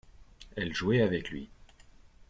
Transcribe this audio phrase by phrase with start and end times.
[0.55, 1.47] Elle jouait avec lui.